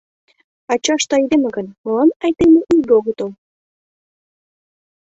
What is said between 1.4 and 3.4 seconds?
гын, молан айдеме иге огытыл?